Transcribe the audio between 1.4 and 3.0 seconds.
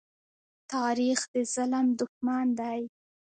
ظلم دښمن دی.